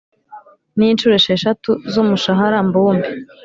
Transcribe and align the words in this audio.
n 0.77 0.79
inshuro 0.89 1.13
esheshatu 1.19 1.71
z 1.91 1.93
umushahara 2.03 2.57
mbumbe 2.67 3.07